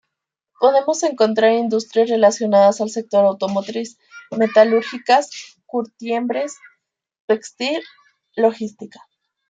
[0.59, 3.99] Podemos encontrar industrias relacionadas al sector automotriz,
[4.35, 5.29] metalúrgicas,
[5.67, 6.57] curtiembres,
[7.27, 7.83] textil,
[8.35, 8.99] logística.